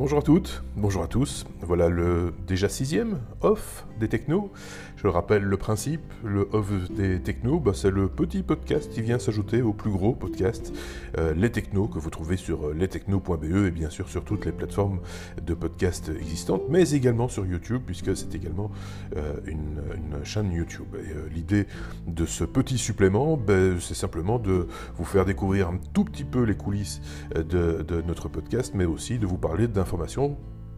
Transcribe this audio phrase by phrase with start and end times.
[0.00, 1.44] Bonjour à toutes, bonjour à tous.
[1.60, 4.50] Voilà le déjà sixième off des technos.
[4.96, 9.18] Je rappelle le principe, le off des technos, bah, c'est le petit podcast qui vient
[9.18, 10.74] s'ajouter au plus gros podcast,
[11.16, 14.52] euh, Les Technos, que vous trouvez sur euh, lestechnos.be et bien sûr sur toutes les
[14.52, 15.00] plateformes
[15.42, 18.70] de podcast existantes, mais également sur YouTube, puisque c'est également
[19.16, 19.80] euh, une,
[20.24, 20.96] chaîne YouTube.
[21.34, 21.66] L'idée
[22.06, 26.42] de ce petit supplément, bah, c'est simplement de vous faire découvrir un tout petit peu
[26.42, 27.00] les coulisses
[27.34, 29.66] de, de notre podcast, mais aussi de vous parler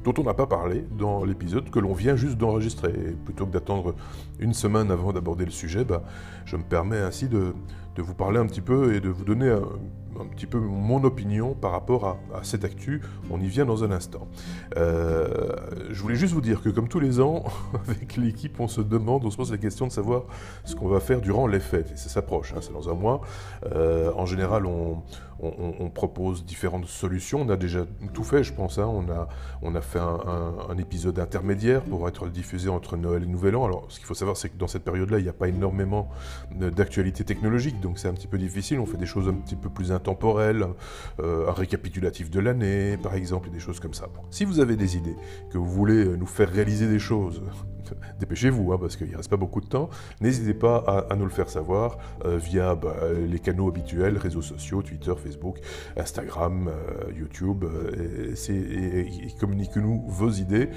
[0.04, 2.92] dont on n'a pas parlé dans l'épisode que l'on vient juste d'enregistrer.
[3.24, 3.94] plutôt que d'attendre
[4.38, 6.02] une semaine avant d'aborder le sujet, bah,
[6.44, 7.54] je me permets ainsi de,
[7.96, 11.54] de, vous parler un petit peu et de vous donner un, petit peu mon opinion
[11.54, 13.02] par rapport à, cette actu.
[13.30, 14.28] On y vient dans un instant.
[14.76, 15.52] Euh,
[15.90, 17.44] je voulais juste vous dire que comme tous les ans,
[17.88, 20.24] avec l'équipe, on se demande, on se pose la question de savoir
[20.64, 21.92] ce qu'on va faire durant les fêtes.
[21.92, 23.20] Et ça s'approche, hein, c'est dans un mois.
[23.72, 25.02] Euh, en général, on,
[25.92, 27.42] propose différentes solutions.
[27.42, 27.84] On a déjà
[28.14, 28.78] tout fait, je pense.
[28.78, 28.86] Hein.
[28.86, 29.28] On, a,
[29.60, 33.64] on a fait un, épisode intermédiaire pour être diffusé entre Noël et Nouvel An.
[33.64, 36.08] Alors, ce qu'il faut savoir, c'est que dans cette période-là, il n'y a pas énormément
[36.54, 38.80] d'actualité technologique, donc c'est un petit peu difficile.
[38.80, 40.66] On fait des choses un petit peu plus intemporelles temporel,
[41.20, 44.08] euh, un récapitulatif de l'année, par exemple, et des choses comme ça.
[44.30, 45.16] Si vous avez des idées,
[45.50, 47.42] que vous voulez nous faire réaliser des choses,
[48.20, 49.88] dépêchez-vous, hein, parce qu'il ne reste pas beaucoup de temps.
[50.20, 50.76] N'hésitez pas
[51.08, 52.94] à, nous le faire savoir euh, via bah,
[53.26, 55.58] les canaux habituels, réseaux sociaux, Twitter, Facebook,
[55.96, 57.64] Instagram, euh, YouTube,
[58.48, 60.68] et, communiquez-nous vos idées.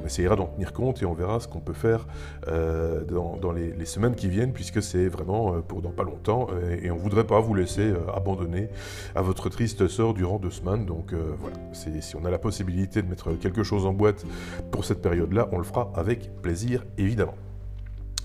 [0.00, 2.06] On essayera d'en tenir compte et on verra ce qu'on peut faire
[2.46, 6.48] dans, les, les, semaines qui viennent, puisque c'est vraiment pour dans pas longtemps,
[6.82, 8.68] et, on ne voudrait pas vous laisser abandonner
[9.14, 10.86] à votre triste sort durant deux semaines.
[10.86, 14.24] Donc euh, voilà, si on a la possibilité de mettre quelque chose en boîte
[14.70, 17.34] pour cette période-là, on le fera avec plaisir évidemment.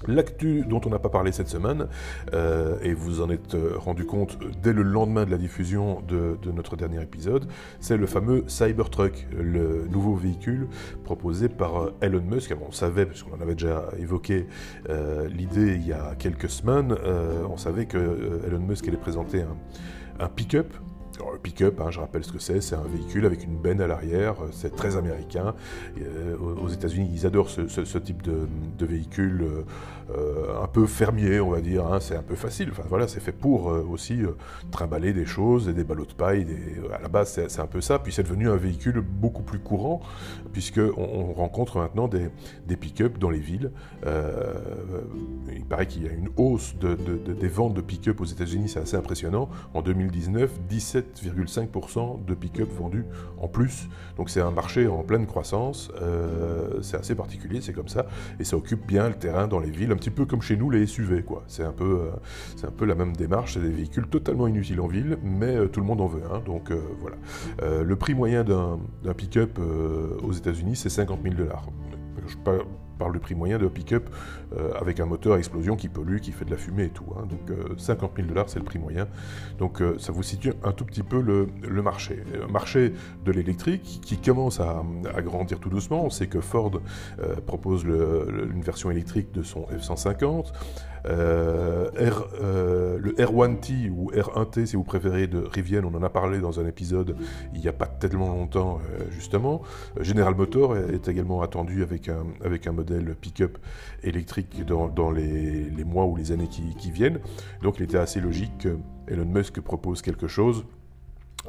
[0.08, 1.88] L'actu dont on n'a pas parlé cette semaine,
[2.34, 6.38] euh, et vous en êtes euh, rendu compte dès le lendemain de la diffusion de,
[6.52, 7.48] notre dernier épisode,
[7.80, 10.68] c'est le fameux Cybertruck, le nouveau véhicule
[11.04, 12.54] proposé par Elon Musk.
[12.68, 14.48] on savait, puisqu'on en avait déjà évoqué
[15.30, 16.96] l'idée il y a quelques semaines,
[17.50, 19.44] on savait que Elon Musk allait présenter
[20.20, 20.74] un pick-up
[21.42, 24.36] pick-up, hein, je rappelle ce que c'est, c'est un véhicule avec une benne à l'arrière,
[24.42, 25.54] euh, c'est très américain.
[26.00, 29.46] Euh, aux États-Unis, ils adorent ce, type de, véhicule
[30.16, 31.86] euh, un peu fermier, on va dire.
[31.86, 32.72] Hein, c'est un peu facile.
[32.90, 34.22] Voilà, c'est fait pour aussi
[34.72, 36.48] trimballer des choses, et des ballots de paille.
[36.94, 38.00] à la base, c'est un peu ça.
[38.00, 40.02] Puis c'est devenu un véhicule beaucoup plus courant,
[40.52, 42.30] puisqu'on on rencontre maintenant des,
[42.66, 43.72] des pick-up dans les villes.
[44.06, 48.98] il paraît qu'il y a une hausse des ventes de pick-up aux États-Unis, c'est assez
[48.98, 49.50] impressionnant.
[49.74, 53.06] En 2019, 17 7,5% de pick-up vendus
[53.38, 53.88] en plus.
[54.18, 58.06] Donc c'est un marché en pleine croissance, euh, c'est assez particulier, c'est comme ça,
[58.40, 60.70] et ça occupe bien le terrain dans les villes, un petit peu comme chez nous
[60.70, 61.24] les SUV.
[61.48, 62.10] C'est un peu,
[62.64, 65.68] euh, un peu la même démarche, c'est des véhicules totalement inutiles en ville, mais euh,
[65.68, 67.18] tout le monde en veut un, donc voilà.
[67.84, 68.80] le prix moyen d'un
[69.16, 69.60] pick-up
[70.22, 71.68] aux États-Unis, c'est 50 000 dollars.
[73.00, 74.10] Je parle du prix moyen de pick-up
[74.58, 77.06] euh, avec un moteur à explosion qui pollue, qui fait de la fumée et tout.
[77.16, 77.28] Hein.
[77.30, 79.08] Donc 50 000 dollars, c'est le prix moyen.
[79.58, 82.22] Donc euh, ça vous situe un tout petit peu le, marché.
[82.44, 82.92] Un marché
[83.24, 84.84] de l'électrique qui commence à,
[85.22, 86.04] grandir tout doucement.
[86.04, 86.72] On sait que Ford
[87.22, 90.52] euh, propose une version électrique de son F-150.
[91.06, 96.10] Euh, R, euh, le R1T ou R1T si vous préférez de Rivian, on en a
[96.10, 97.16] parlé dans un épisode
[97.54, 99.62] il n'y a pas tellement longtemps euh, justement.
[100.02, 102.89] General Motors est également attendu avec un, avec un modèle
[103.20, 103.58] pick-up
[104.04, 107.20] électrique dans, les, mois ou les années qui, qui viennent.
[107.62, 108.78] Donc il était assez logique que
[109.08, 110.66] Elon Musk propose quelque chose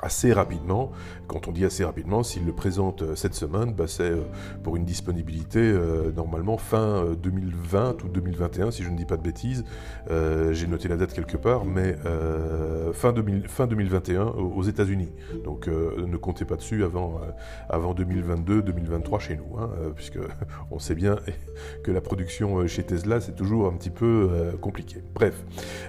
[0.03, 0.93] assez rapidement.
[1.27, 4.23] Quand on dit assez rapidement, s'il le présente euh, cette semaine, bah, c'est euh,
[4.65, 9.23] pour une disponibilité euh, normalement fin 2020 ou 2021, si je ne dis pas de
[9.23, 9.65] bêtises.
[10.53, 11.97] J'ai noté la date quelque part, mais
[12.93, 15.11] fin, 2021 aux États-Unis.
[15.45, 17.21] Donc ne comptez pas dessus avant,
[17.69, 20.19] avant 2022-2023 chez nous, hein, puisque
[20.71, 21.17] on sait bien
[21.85, 24.29] que la production chez Tesla, c'est toujours un petit peu
[24.61, 25.03] compliqué.
[25.15, 25.45] Bref,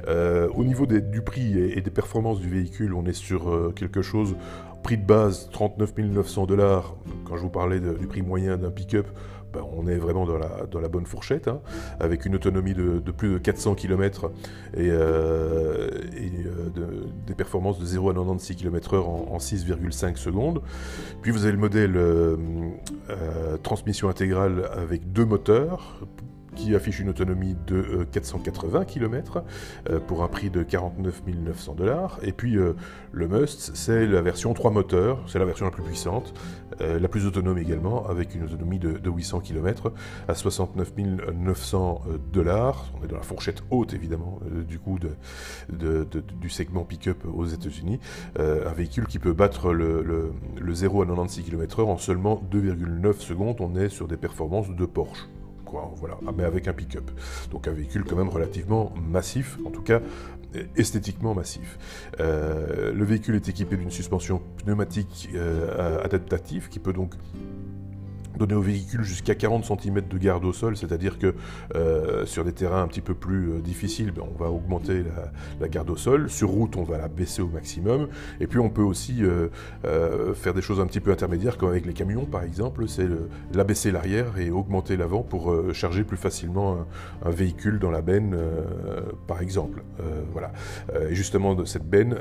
[0.08, 4.36] au niveau du prix et, des performances du véhicule, on est sur quelque chose,
[4.84, 6.96] prix de base 39 900 dollars,
[7.26, 9.08] quand je vous parlais du prix moyen d'un pick-up,
[9.54, 11.60] ben, on est vraiment dans la, dans la bonne fourchette, hein,
[12.00, 14.32] avec une autonomie de, plus de 400 km
[14.76, 20.62] et, euh, euh, des performances de 0 à 96 km/h en, 6,5 secondes.
[21.22, 22.38] Puis vous avez le modèle euh,
[23.62, 26.00] transmission intégrale avec deux moteurs
[26.56, 29.44] qui affiche une autonomie de 480 km
[30.08, 32.20] pour un prix de 49 900 dollars.
[32.24, 32.58] Et puis
[33.12, 36.34] le Must, c'est la version 3 moteurs, c'est la version la plus puissante,
[36.80, 39.92] la plus autonome également, avec une autonomie de, 800 km
[40.28, 40.94] à 69
[41.34, 42.02] 900
[42.32, 42.92] dollars.
[43.00, 46.08] On est dans la fourchette haute évidemment du coup de,
[46.40, 48.00] du segment pick-up aux États-Unis.
[48.38, 53.20] un véhicule qui peut battre le, le, le 0 à 96 km/h en seulement 2,9
[53.20, 53.58] secondes.
[53.60, 55.28] On est sur des performances de Porsche.
[55.96, 57.10] Voilà, ah, mais avec un pick-up.
[57.52, 60.02] Donc un véhicule quand même relativement massif, en tout cas
[60.76, 61.78] esthétiquement massif.
[62.20, 67.14] Euh, le véhicule est équipé d'une suspension pneumatique euh, adaptative qui peut donc
[68.42, 71.36] donner au véhicule jusqu'à 40 cm de garde au sol, c'est-à-dire que
[71.76, 75.04] euh, sur des terrains un petit peu plus euh, difficiles, ben, on va augmenter
[75.60, 76.30] la, garde au sol.
[76.30, 78.08] Sur route, on va la baisser au maximum.
[78.40, 79.50] Et puis on peut aussi euh,
[80.34, 83.08] faire des choses un petit peu intermédiaires, comme avec les camions par exemple, c'est
[83.54, 86.86] la baisser l'arrière et augmenter l'avant pour charger plus facilement
[87.24, 88.36] un, véhicule dans la benne,
[89.28, 89.84] par exemple.
[90.34, 90.52] voilà.
[91.10, 92.16] et justement, cette benne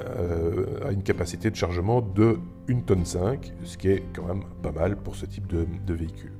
[0.85, 2.39] a une capacité de chargement de
[2.71, 6.33] 1 tonne 5, ce qui est quand même pas mal pour ce type de, véhicule.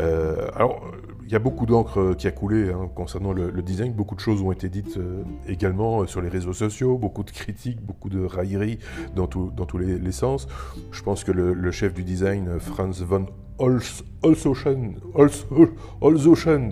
[0.00, 0.90] Euh, alors,
[1.24, 4.42] il y a beaucoup d'encre qui a coulé hein, concernant le, design, beaucoup de choses
[4.42, 8.24] ont été dites euh, également euh, sur les réseaux sociaux, beaucoup de critiques, beaucoup de
[8.24, 8.78] railleries
[9.14, 10.48] dans, tous les, sens.
[10.90, 13.26] Je pense que le chef du design, Franz von
[13.58, 15.00] Olsochen,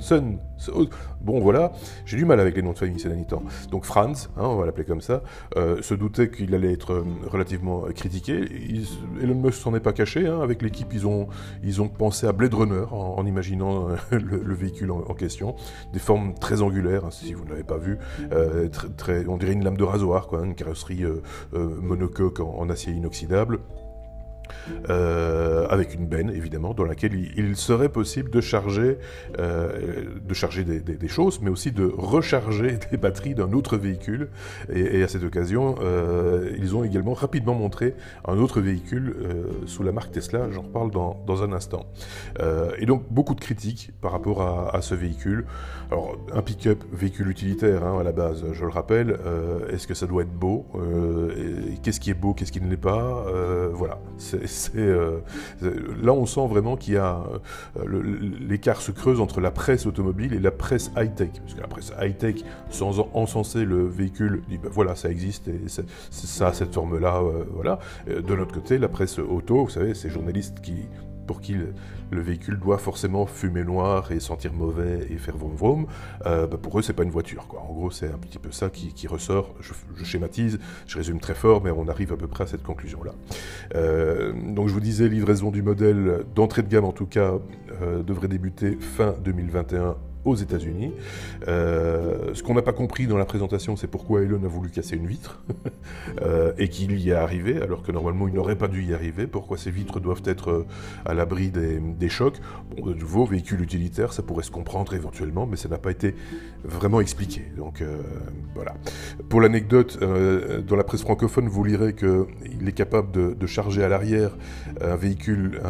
[0.01, 0.39] Sun.
[1.21, 1.73] Bon, voilà,
[2.07, 3.43] j'ai du mal avec les noms de famille ces derniers temps.
[3.71, 5.23] Donc Franz, hein, on va l'appeler comme ça,
[5.57, 8.45] euh, se doutait qu'il allait être euh, relativement critiqué.
[9.23, 10.27] Elon Musk s'en est pas caché.
[10.27, 10.41] Hein.
[10.41, 11.29] avec l'équipe, ils ont,
[11.63, 15.57] ils ont pensé à Blade Runner en, imaginant euh, le, véhicule en, question.
[15.93, 17.99] Des formes très angulaires, hein, si vous ne l'avez pas vu.
[19.29, 21.05] on dirait une lame de rasoir, quoi, une carrosserie
[21.53, 23.61] monocoque en acier inoxydable.
[24.89, 28.99] Euh, avec une benne évidemment dans laquelle il, serait possible de charger,
[29.39, 34.29] euh, de charger des, choses, mais aussi de recharger des batteries d'un autre véhicule.
[34.73, 37.95] Et, à cette occasion, euh, ils ont également rapidement montré
[38.27, 39.15] un autre véhicule
[39.67, 40.51] sous la marque Tesla.
[40.51, 41.87] J'en reparle dans, dans, un instant.
[42.79, 45.47] et donc beaucoup de critiques par rapport à, ce véhicule.
[45.91, 49.19] Alors un pick-up véhicule utilitaire hein, à la base, je le rappelle.
[49.71, 50.67] Est-ce que ça doit être beau?
[51.83, 52.35] Qu'est-ce qui est beau?
[52.35, 53.25] Qu'est-ce qui ne l'est pas?
[53.73, 53.99] Voilà.
[54.19, 54.40] C'est
[54.77, 55.21] euh,
[56.03, 57.23] là, on sent vraiment qu'il y a
[57.79, 58.03] euh,
[58.41, 61.31] l'écart se creuse entre la presse automobile et la presse high-tech.
[61.41, 62.37] Parce que la presse high-tech,
[62.71, 65.61] sans encenser le véhicule, dit ben voilà, ça existe et
[66.11, 67.21] ça a cette forme-là.
[67.23, 67.79] Euh, voilà.
[68.07, 70.87] De l'autre côté, la presse auto, vous savez, ces journalistes qui
[71.31, 75.87] pour qui le, véhicule doit forcément fumer noir et sentir mauvais et faire vroom vroom,
[76.27, 77.47] euh, bah, pour eux c'est pas une voiture.
[77.47, 77.61] Quoi.
[77.61, 79.55] En gros c'est un petit peu ça qui, ressort.
[79.61, 79.73] Je,
[80.03, 83.13] schématise, je résume très fort, mais on arrive à peu près à cette conclusion-là.
[83.77, 87.35] Euh, donc je vous disais, livraison du modèle d'entrée de gamme en tout cas
[87.81, 89.95] euh, devrait débuter fin 2021
[90.25, 90.93] aux États-Unis.
[91.49, 94.97] Euh, ce qu'on n'a pas compris dans la présentation, c'est pourquoi Elon a voulu casser
[94.97, 95.43] une vitre
[96.23, 99.27] euh, et qu'il y est arrivé, alors que normalement il n'aurait pas dû y arriver.
[99.27, 100.67] Pourquoi ces vitres doivent être euh,
[101.05, 102.41] à l'abri des, chocs?
[102.77, 106.15] Bon, de nouveau, véhicule utilitaire, ça pourrait se comprendre éventuellement, mais ça n'a pas été
[106.65, 107.43] vraiment expliqué.
[107.57, 107.83] Donc
[108.55, 108.75] voilà.
[109.29, 114.37] Pour l'anecdote, dans la presse francophone, vous lirez qu'il est capable de, charger à l'arrière
[114.81, 115.61] un véhicule,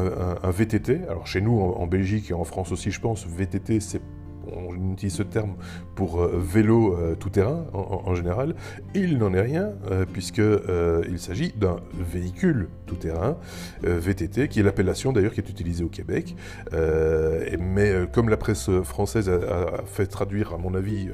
[0.42, 1.00] un, VTT.
[1.08, 4.00] Alors chez nous, en Belgique et en France aussi, je pense, VTT, c'est
[4.46, 5.54] on utilise ce terme
[5.94, 8.54] pour euh, vélo euh, tout-terrain en, général.
[8.94, 13.36] Il n'en est rien, euh, puisqu'il s'agit d'un véhicule tout-terrain,
[13.82, 16.34] VTT, qui est l'appellation d'ailleurs qui est utilisée au Québec.
[16.72, 21.08] mais comme la presse française a, fait traduire, à mon avis,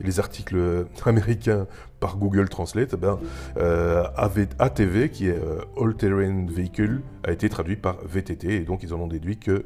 [0.00, 1.66] les articles américains
[1.98, 3.18] par Google Translate, eh ben,
[4.58, 5.38] ATV, qui est
[5.80, 9.64] All Terrain Vehicle, a été traduit par VTT, et donc ils en ont déduit que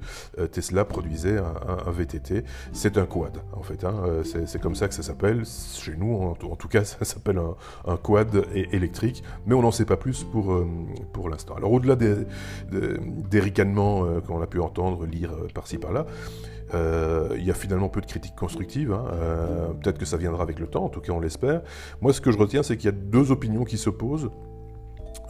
[0.50, 1.54] Tesla produisait un,
[1.87, 2.45] un VTT.
[2.73, 3.85] C'est un quad, en fait.
[3.85, 3.95] Hein.
[4.04, 5.45] Euh, c'est comme ça que ça s'appelle.
[5.47, 7.40] Chez nous, en, tout cas, ça s'appelle
[7.87, 10.66] un, quad électrique, mais on n'en sait pas plus pour, euh,
[11.12, 16.07] pour Alors, au-delà des, ricanements euh, qu'on a pu entendre, lire par-ci par-là,
[17.37, 18.93] il y a finalement peu de critiques constructives.
[18.93, 19.05] Hein.
[19.81, 21.62] Peut-être que ça viendra avec le temps, en tout cas on l'espère.
[22.00, 24.29] Moi ce que je retiens c'est qu'il y a deux opinions qui s'opposent.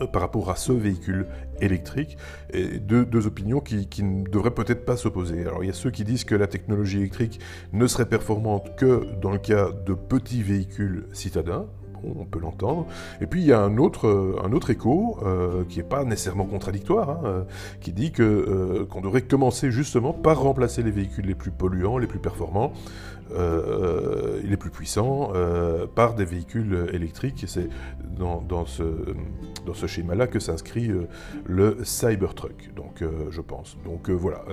[0.01, 1.27] Euh, par rapport à ce véhicule
[1.61, 2.17] électrique,
[2.53, 5.43] et deux opinions qui, ne devraient peut-être pas s'opposer.
[5.43, 7.39] Alors il y a ceux qui disent que la technologie électrique
[7.73, 11.67] ne serait performante que dans le cas de petits véhicules citadins,
[12.19, 12.87] on peut l'entendre.
[13.21, 14.09] Et puis il y a un autre,
[14.53, 15.19] autre écho
[15.69, 17.45] qui n'est pas nécessairement contradictoire, hein,
[17.81, 22.19] qui dit qu'on devrait commencer justement par remplacer les véhicules les plus polluants, les plus
[22.19, 22.73] performants,
[23.33, 27.45] euh, les plus puissants euh, par des véhicules électriques.
[27.47, 27.69] C'est
[28.19, 28.83] dans, dans, ce,
[29.67, 31.09] dans ce schéma-là que s'inscrit euh,
[31.47, 33.77] le Cybertruck, donc je pense.
[33.85, 34.45] Donc voilà,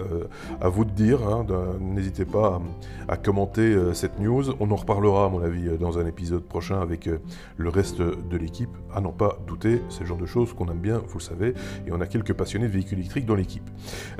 [0.60, 1.46] à vous de dire, hein,
[1.80, 2.62] n'hésitez pas
[3.08, 4.44] à, commenter cette news.
[4.60, 7.10] On en reparlera, à mon avis, dans un épisode prochain avec
[7.58, 8.70] le reste de l'équipe.
[8.94, 11.54] À n'en pas douter, c'est le genre de choses qu'on aime bien, vous le savez,
[11.86, 13.70] et on a quelques passionnés de véhicules électriques dans l'équipe.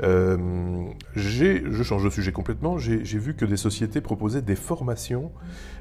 [0.00, 5.30] je change de sujet complètement, j'ai vu que des sociétés proposaient des formations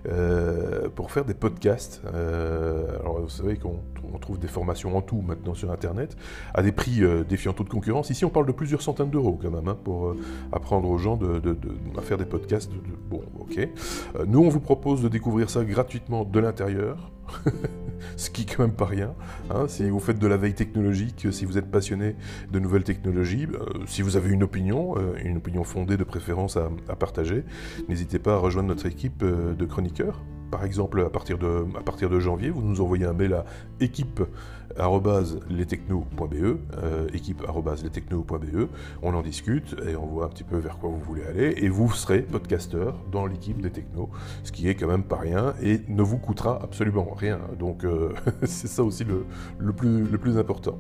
[0.08, 2.02] euh, pour faire des podcasts.
[2.14, 3.80] Euh, alors vous savez qu'on
[4.20, 6.16] trouve des formations en tout maintenant sur Internet,
[6.54, 8.10] à des prix euh, défiant toute concurrence.
[8.10, 10.16] Ici on parle de plusieurs centaines d'euros quand même, hein, pour
[10.52, 11.20] apprendre aux gens
[11.98, 12.72] à faire des podcasts.
[13.10, 13.68] bon, ok.
[14.28, 17.12] nous on vous propose de découvrir ça gratuitement de l'intérieur.
[18.18, 19.14] ce qui quand même pas rien.
[19.50, 19.68] Hein.
[19.68, 22.16] si vous faites de la veille technologique, si vous êtes passionné
[22.52, 26.58] de nouvelles technologies, euh, si vous avez une opinion, euh, une opinion fondée de préférence
[26.58, 27.44] à, partager,
[27.90, 30.22] n'hésitez pas à rejoindre notre équipe euh, de chroniqueurs.
[30.52, 31.66] Par exemple, à partir, de,
[32.20, 33.46] janvier, vous nous envoyez un mail à
[33.80, 36.34] équipe.lestechno.be,
[36.78, 37.08] euh,
[39.02, 41.70] on en discute et on voit un petit peu vers quoi vous voulez aller, et
[41.70, 44.10] vous serez podcasteur dans l'équipe des technos,
[44.44, 47.40] ce qui est quand même pas rien et ne vous coûtera absolument rien.
[47.58, 47.86] Donc
[48.44, 49.26] c'est ça aussi le
[49.74, 50.78] plus important.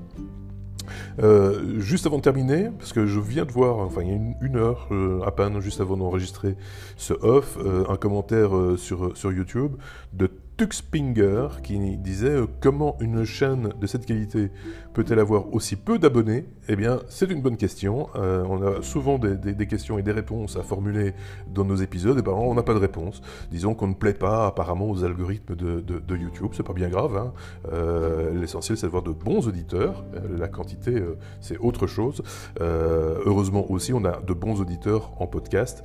[1.22, 4.20] Euh, juste avant de terminer, parce que je viens de voir, enfin il y a
[4.42, 6.56] une, heure euh, à peine, juste avant d'enregistrer
[6.98, 9.74] ce off, euh, un commentaire sur, sur YouTube
[10.14, 10.30] de
[10.62, 14.52] Tuxpinger qui disait euh, comment une chaîne de cette qualité
[14.94, 16.46] peut-elle avoir aussi peu d'abonnés?
[16.70, 18.10] Eh bien, c'est une bonne question.
[18.16, 21.16] Euh, on a souvent des, questions et des réponses à formuler
[21.52, 23.24] dans nos épisodes, et ben on n'a pas de réponse.
[23.50, 27.18] Disons qu'on ne plaît pas apparemment aux algorithmes de, YouTube, c'est pas bien grave.
[27.18, 27.34] Hein.
[27.74, 30.06] Euh, l'essentiel, c'est d'avoir de bons auditeurs.
[30.38, 31.02] la quantité,
[31.40, 32.22] c'est autre chose.
[32.60, 35.84] heureusement aussi, on a de bons auditeurs en podcast,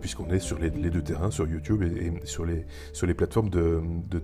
[0.00, 4.20] puisqu'on est sur les, deux terrains, sur YouTube et, sur les plateformes de de,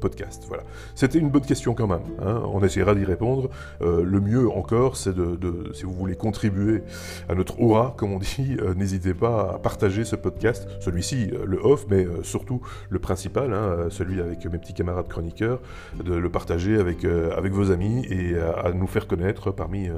[0.00, 0.44] podcast.
[0.46, 0.62] Voilà.
[0.94, 2.02] C'était une bonne question quand même.
[2.20, 2.42] Hein.
[2.52, 3.50] On essaiera d'y répondre.
[3.82, 6.82] Euh, le mieux encore, c'est de, si vous voulez contribuer
[7.28, 11.44] à notre aura, comme on dit, euh, n'hésitez pas à partager ce podcast, celui-ci, euh,
[11.44, 15.60] le off, mais surtout le principal, hein, celui avec mes petits camarades chroniqueurs,
[16.02, 19.88] de le partager avec, avec vos amis et à, nous faire connaître parmi,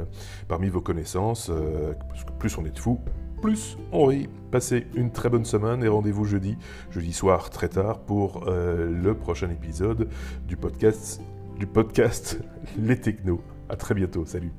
[0.48, 1.50] parmi vos connaissances.
[2.08, 3.00] parce que plus on est de fous,
[3.40, 4.28] plus on rit.
[4.50, 6.56] Passez une très bonne semaine et rendez-vous jeudi,
[6.90, 10.08] jeudi soir très tard pour euh, le prochain épisode
[10.46, 11.20] du podcast,
[11.58, 12.40] du podcast
[12.78, 13.42] Les Technos.
[13.68, 14.52] À très bientôt, salut.